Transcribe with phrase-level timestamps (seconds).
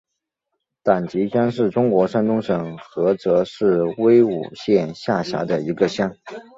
[0.81, 6.15] 党集乡是中国山东省菏泽市成武县下辖的一个乡。